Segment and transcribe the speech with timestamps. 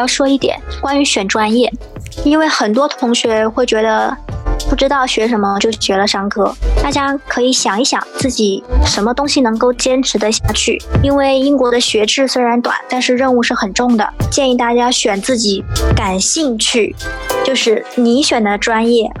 [0.00, 1.70] 要说一点关于选专业，
[2.24, 4.16] 因为很多同学会觉得
[4.70, 6.50] 不知道学什么就学了商科，
[6.82, 10.80] 大家可以想一想自己什么东西能够坚持得下去。
[11.02, 15.62] 因为英国的学制虽然短，但是任务是很重的，建议大家选自己
[15.94, 16.96] 感兴趣，
[17.44, 19.12] 就是你选的专业。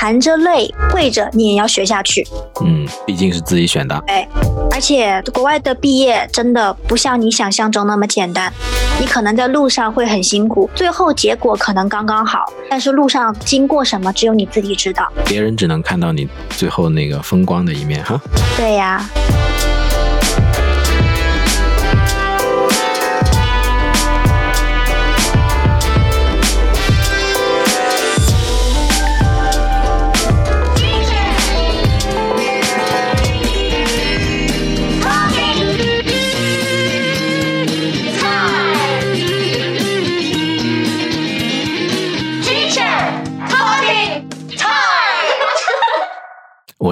[0.00, 2.26] 含着泪，跪着，你也要学下去。
[2.64, 3.94] 嗯，毕竟是自己选的。
[4.06, 4.26] 哎，
[4.72, 8.50] 而且国外的毕业真的不像你想象中那么简单，
[8.98, 15.06] 你可能在路上会很辛苦，最后结果可能刚刚好，但是路上经过什么，只有你自己知道。
[15.26, 18.18] 别人只能看到你最后那个风光的一面，哈。
[18.56, 19.06] 对呀。
[19.12, 19.49] 我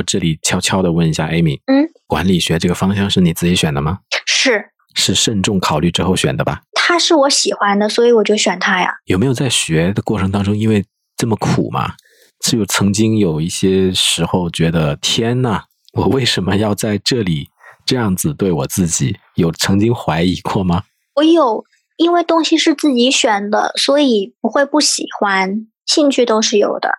[0.09, 3.99] 这里悄悄的问一下，Amy，嗯，管理学这个方向是你自己选的吗？
[4.25, 6.63] 是，是慎重考虑之后选的吧？
[6.73, 8.91] 它是我喜欢的，所以我就选它呀。
[9.05, 10.83] 有没有在学的过程当中，因为
[11.15, 11.93] 这么苦嘛，
[12.43, 17.47] 是有曾经有一些时候觉得天呐，我为什么要在这里
[17.85, 19.15] 这样子对我自己？
[19.35, 20.85] 有曾经怀疑过吗？
[21.17, 21.63] 我有，
[21.99, 25.67] 因为东西是自己选的，所以不会不喜欢。
[25.89, 26.91] 兴趣都是有的，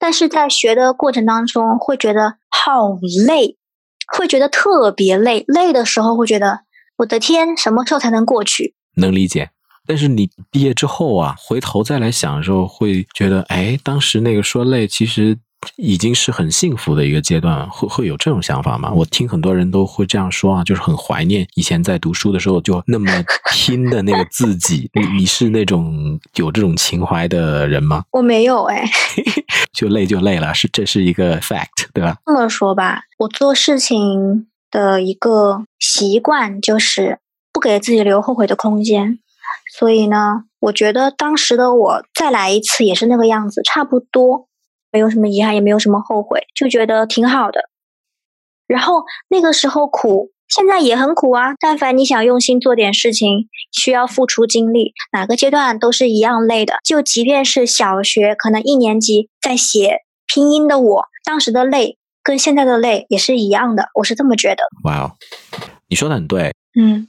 [0.00, 3.56] 但是在学的过程当中会觉得好累，
[4.16, 5.44] 会觉得特别累。
[5.46, 6.62] 累的时候会觉得，
[6.96, 8.74] 我的天，什么时候才能过去？
[8.96, 9.50] 能理解。
[9.86, 15.38] 但是你毕业之后啊，回头再来想的时候，会觉得，哎，当时那个说累，其实。
[15.76, 18.92] 已经是很幸福的一个阶段，会会有这种想法吗？
[18.92, 23.10] 我听很多人都会这样说啊，就是很怀念以前在读书的时候就那么
[23.52, 24.90] 拼的那个自己。
[24.94, 28.04] 你你是那种有这种情怀的人吗？
[28.12, 28.88] 我没有哎，
[29.72, 32.16] 就累就累了，是这是一个 fact，对吧？
[32.24, 37.18] 这么说吧，我做事情的一个习惯就是
[37.52, 39.18] 不给自己留后悔的空间，
[39.78, 44.47] 所以呢，我觉得当时的我再来一次也是那个样子，差不多。
[44.90, 47.68] 没有什么遗憾，也没有什么后悔，就觉得挺好的。
[48.66, 51.54] 然后那个时候苦，现在也很苦啊。
[51.58, 56.74] 但凡你想用心做点事情，需要付出精力，哪个阶段都是一样累的。
[56.84, 64.62] 就即便是小学可能一年级在写拼音的我，当时的累跟现在的累也是一样的，我是这么觉得。
[64.84, 65.12] 哇哦，
[65.88, 66.52] 你说的很对。
[66.78, 67.08] 嗯。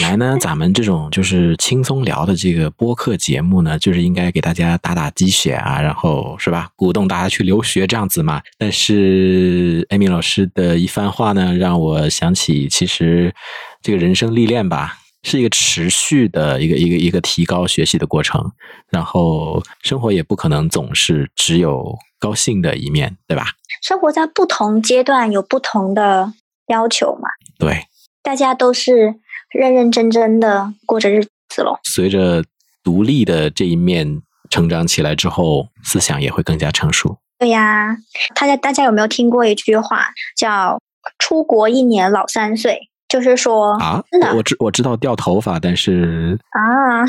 [0.00, 8.40] 本来呢， 咱们这种就是轻松聊的这个播客节目呢，就是应该给大家打打鸡血啊，然后是吧，鼓动大家去留学这样子嘛。
[8.56, 13.34] 但是艾米老师的一番话呢，让我想起，其实
[13.82, 18.50] 这个人生历练吧，是一个持续的一个一个一个提高学习的过程。
[18.88, 23.48] 然后生活也不可能总是只有高兴的一面，对吧？
[23.82, 26.32] 生活在不同阶段有不同的
[26.68, 27.28] 要求嘛。
[27.58, 27.84] 对，
[28.22, 29.16] 大家都是。
[29.50, 31.78] 认认真真的过着日子喽。
[31.84, 32.44] 随着
[32.82, 37.18] 独立的这一面成长起来之后，思想也会更加成熟。
[37.38, 37.96] 对呀，
[38.34, 40.78] 大家大家有没有听过一句话叫
[41.18, 42.78] “出国一年老三岁”？
[43.08, 47.04] 就是说啊，真的，我知我知道掉头发，但是啊，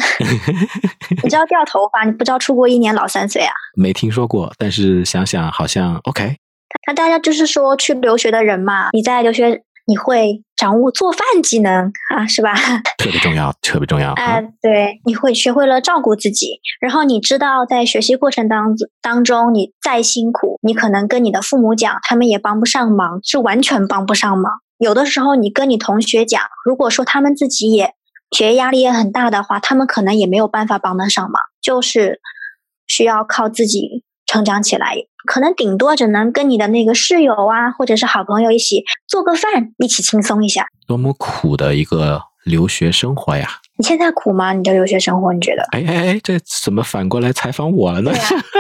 [1.23, 3.53] 你知道掉头发，你不知道出国一年老三岁啊？
[3.75, 6.35] 没听说过，但是想想好像 OK。
[6.87, 9.61] 那大家就是说去留学的人嘛，你在留学。
[9.87, 12.53] 你会掌握做饭技能啊，是吧？
[12.97, 14.39] 特别重要，特别重要啊！
[14.61, 24.51] 对，你会学会了照顾自己，然后你知道在学习过程当当中，你再辛苦，你可能跟你的父母讲，他们也帮不上忙，是完全帮不上忙。
[24.77, 27.93] 有的时候你跟你同学讲，如果说他们自己也
[28.31, 32.19] 学业压力也很大的话，他们可能也没有办法帮得上忙，就是
[32.87, 34.03] 需要靠自己。
[34.27, 34.95] 成长起来，
[35.25, 40.65] 可能顶多只能跟你的那个室友啊，或者是好朋友一起做个饭，一起轻松一下。
[40.87, 43.47] 多么苦的一个留学生活呀！
[43.77, 44.53] 你现在苦吗？
[44.53, 45.63] 你的留学生活，你觉得？
[45.71, 48.11] 哎哎哎，这怎么反过来采访我了呢？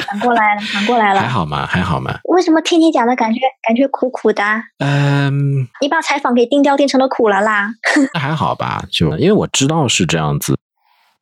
[0.07, 1.19] 反过来了，反过来了。
[1.19, 1.65] 还好吗？
[1.65, 2.17] 还好吗？
[2.29, 4.43] 为什么听你讲的感觉感觉苦苦的？
[4.79, 7.71] 嗯，你把采访给定调定成了苦了啦？
[8.13, 10.57] 那 还好吧，就因为我知道是这样子。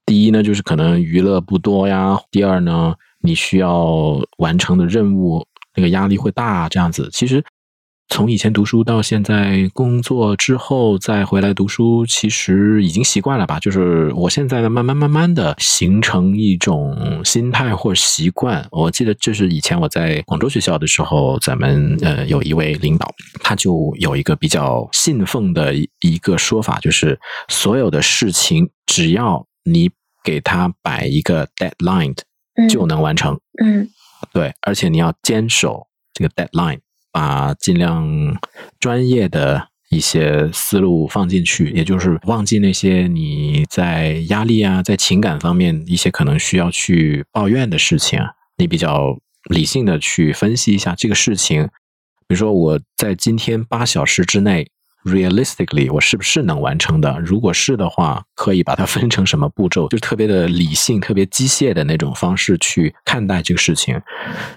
[0.06, 2.94] 第一呢，就是可能娱乐不多呀；第二呢。
[3.22, 5.46] 你需要完成的任务，
[5.76, 7.10] 那个压力会大，这样子。
[7.12, 7.44] 其实
[8.12, 13.60] 从以前读书到现在工作之后再回来读书，其实已经习惯了吧？
[13.60, 18.68] 就是我现在呢，慢慢慢慢的形成一种心态或习惯。
[18.72, 29.88] 我记得就是以前我在广州学校的时候，咱们呃有一位领导，他就有一个比较信奉的一个说法，就是所有的事情只要你
[30.24, 32.16] 给他摆一个 deadline
[32.68, 33.40] 就能完成。
[33.64, 33.88] 嗯，
[34.34, 36.80] 对，而且你要坚守这个 deadline，
[37.12, 38.38] 把尽量
[38.80, 48.20] 专业的一些思路放进去，也就是忘记那些你在压力啊，在情感方面一些可能需要去抱怨的事情，
[48.58, 49.18] 你比较
[49.50, 51.70] 理性的去分析一下这个事情。
[52.28, 54.70] 比如说我在今天八小时之内。
[55.06, 57.20] Realistically，我是不是能完成的？
[57.20, 59.88] 如果是的话，可以把它分成什么步骤？
[59.90, 64.02] 就特别的理性、特别机械的那种方式去看待这个事情，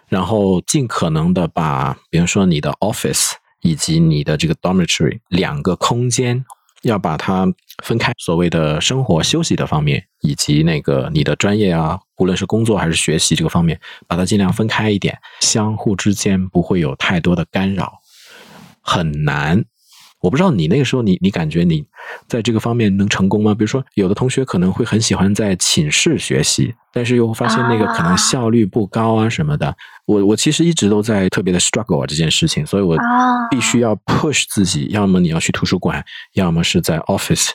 [0.08, 6.44] 然后尽可能的把，比如说你的 office 以及你的这个 dormitory 两个空间，
[6.82, 7.46] 要把它
[7.84, 8.12] 分开。
[8.18, 18.00] 所谓的生活休息的方面，以及那个你的专业啊，无论是工作还是学习这个方面，把它尽量分开一点，相互之间不会有太多的干扰，
[18.80, 19.64] 很难。
[20.22, 21.84] 我不知道你那个时候，你你感觉你
[22.28, 23.52] 在这个方面能成功吗？
[23.52, 29.76] 比如说，有的同学可能会很喜欢在寝室学习，但是又发现那个可能效率不高啊什么的。
[30.06, 32.96] 我我其实一直都在特别的 struggle 这件事情，所以我
[33.50, 36.04] 必须要 push 自己，要么你要去图书馆，
[36.34, 37.50] 要么是在 office，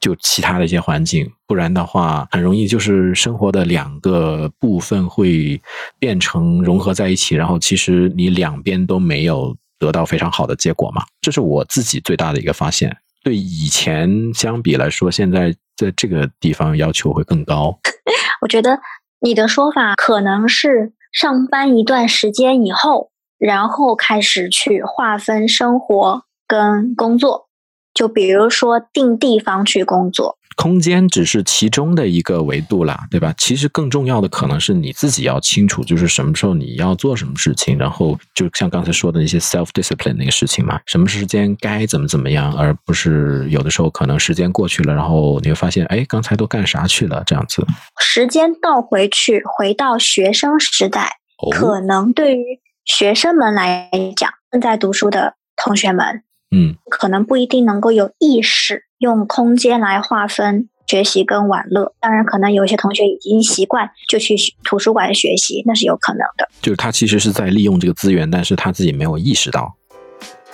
[0.00, 5.60] 就其他的一些环境，不然的话很容易就是生活的两个部分会
[6.00, 9.56] 变成融合在一起，然后其实你两边都没有。
[9.78, 11.02] 得到非常好的结果嘛？
[11.20, 12.96] 这是我自己最大的一个发现。
[13.22, 17.78] 对以前相比来说，现在在这个地方要求会更高。
[18.42, 18.78] 我觉得
[19.20, 27.48] 你的说法可能是上班一段时间以后，然后开始去划分生活跟工作。
[27.94, 30.36] 就比如说定地方去工作。
[30.56, 33.34] 空间只是其中的一个维度啦，对吧？
[33.36, 47.20] 其实更重要的可能是你自己要清楚，就是什么时候你要做什么事情，然后就像刚才说的那些 self discipline 那个事情嘛，什么时间该怎么怎么样，而不是有的时候可能时间过去了，然后你会发现，哎，刚才都干啥去了？
[47.26, 47.66] 这样子，
[47.98, 51.16] 时间倒回去，回到学生时代，
[51.50, 56.22] 可能对于学生们来讲，正在读书的同学们。
[56.54, 61.92] 嗯，可能不一定能够有意识用空间来划分学习跟玩乐。
[62.00, 66.48] 当然，可能有些同学已经习惯就去图书馆学习，那是有可能的。
[66.62, 69.74] 就是他其实是在利用这个资源，但是他自己没有意识到。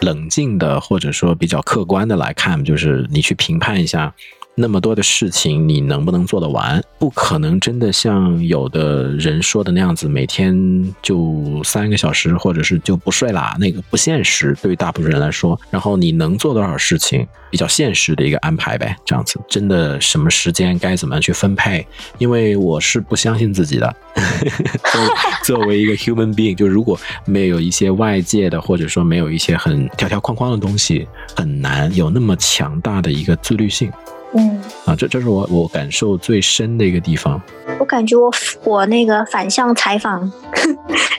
[0.01, 4.15] 冷静的或者说比较客观的来看，就是你去评判一下。
[4.61, 6.83] 那么多的事情，你能不能做得完？
[6.99, 15.59] 不可能真的像有的人说的那样子，每天就三个小时，或者是就不睡啦，那个不现实，对于大部分人来说。
[15.71, 19.41] 然后你能做多少事情，比较现实的一个安排呗，这样子。
[19.49, 21.87] 真的什么时间该怎么样去分配？
[22.19, 23.97] 因为我是不相信自己的。
[25.43, 33.91] 作为一个 human being，就如果没有一些外界的，或者说没有一些很条条框框的东西，很难有那么强大的一个自律性。
[34.35, 37.41] 嗯啊，这这是我我感受最深的一个地方。
[37.79, 38.31] 我感觉我
[38.65, 40.31] 我那个反向采访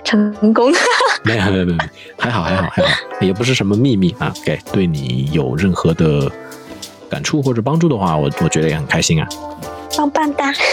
[0.04, 0.72] 成功。
[1.24, 1.78] 没有没有没有，
[2.18, 4.34] 还好还好还好，也不是什么秘密啊。
[4.46, 6.31] 给对你有任何的
[7.10, 9.27] 感触或者帮助的话，我我觉得也很开心啊。
[9.98, 10.53] 棒棒哒。